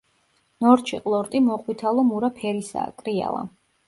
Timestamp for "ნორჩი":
0.65-0.99